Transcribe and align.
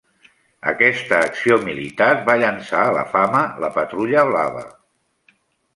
Aquesta 0.71 1.19
acció 1.25 1.57
militar 1.67 2.09
va 2.31 2.37
llançar 2.45 2.81
a 2.87 2.97
la 2.99 3.07
fama 3.13 3.45
la 3.67 3.71
Patrulla 3.79 4.27
Blava. 4.33 4.67